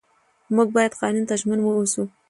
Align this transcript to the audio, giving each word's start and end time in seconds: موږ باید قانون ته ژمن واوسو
موږ 0.55 0.67
باید 0.75 0.97
قانون 1.01 1.23
ته 1.29 1.35
ژمن 1.41 1.59
واوسو 1.61 2.03